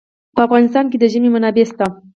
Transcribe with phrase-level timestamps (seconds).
[0.35, 1.85] په افغانستان کې د ژمی منابع شته.